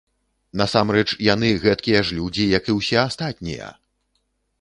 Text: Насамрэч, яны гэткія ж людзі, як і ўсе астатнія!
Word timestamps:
Насамрэч, 0.59 1.09
яны 1.33 1.49
гэткія 1.65 1.99
ж 2.07 2.17
людзі, 2.21 2.47
як 2.57 2.63
і 2.73 2.75
ўсе 2.79 2.97
астатнія! 3.03 3.69